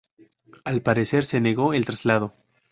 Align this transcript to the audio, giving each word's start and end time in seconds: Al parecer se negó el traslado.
Al 0.63 0.81
parecer 0.81 1.25
se 1.25 1.39
negó 1.41 1.75
el 1.75 1.85
traslado. 1.85 2.33